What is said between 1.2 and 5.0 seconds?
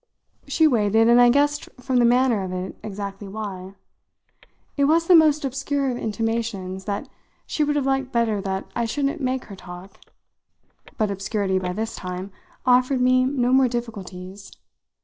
I guessed from the manner of it exactly why. It